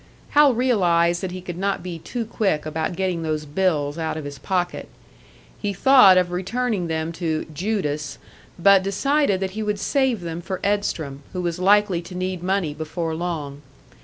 Hal 0.31 0.55
realised 0.55 1.21
that 1.21 1.29
he 1.29 1.41
could 1.41 1.59
not 1.59 1.83
be 1.83 1.99
too 1.99 2.25
quick 2.25 2.65
about 2.65 2.95
getting 2.95 3.21
those 3.21 3.45
bills 3.45 3.99
out 3.99 4.17
of 4.17 4.25
his 4.25 4.39
pocket. 4.39 4.89
He 5.59 5.73
thought 5.73 6.17
of 6.17 6.31
returning 6.31 6.87
them 6.87 7.11
to 7.11 7.45
"Judas," 7.53 8.17
but 8.57 8.81
decided 8.81 9.39
that 9.41 9.51
he 9.51 9.61
would 9.61 9.79
save 9.79 10.21
them 10.21 10.41
for 10.41 10.59
Edstrom, 10.63 11.21
who 11.33 11.41
was 11.43 11.59
likely 11.59 12.01
to 12.01 12.15
need 12.15 12.41
money 12.41 12.73
before 12.73 13.13
long. 13.13 13.61